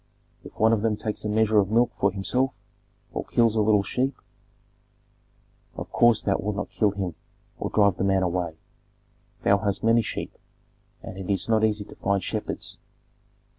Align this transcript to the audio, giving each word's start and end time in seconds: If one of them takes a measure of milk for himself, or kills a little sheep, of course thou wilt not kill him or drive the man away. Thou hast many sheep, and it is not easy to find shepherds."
If 0.43 0.59
one 0.59 0.73
of 0.73 0.81
them 0.81 0.95
takes 0.95 1.25
a 1.25 1.29
measure 1.29 1.59
of 1.59 1.69
milk 1.69 1.91
for 1.99 2.11
himself, 2.11 2.55
or 3.13 3.23
kills 3.23 3.55
a 3.55 3.61
little 3.61 3.83
sheep, 3.83 4.15
of 5.75 5.91
course 5.91 6.23
thou 6.23 6.37
wilt 6.39 6.55
not 6.55 6.71
kill 6.71 6.89
him 6.89 7.13
or 7.59 7.69
drive 7.69 7.97
the 7.97 8.03
man 8.03 8.23
away. 8.23 8.57
Thou 9.43 9.59
hast 9.59 9.83
many 9.83 10.01
sheep, 10.01 10.35
and 11.03 11.19
it 11.19 11.29
is 11.31 11.47
not 11.47 11.63
easy 11.63 11.85
to 11.85 11.95
find 11.97 12.23
shepherds." 12.23 12.79